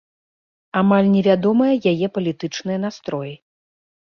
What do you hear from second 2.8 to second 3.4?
настроі.